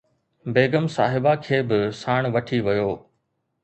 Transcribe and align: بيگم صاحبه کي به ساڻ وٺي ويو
بيگم 0.55 0.85
صاحبه 0.95 1.33
کي 1.45 1.59
به 1.69 1.79
ساڻ 2.01 2.21
وٺي 2.35 2.59
ويو 2.65 2.91